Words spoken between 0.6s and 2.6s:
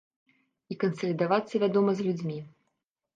І кансалідавацца, вядома, з людзьмі.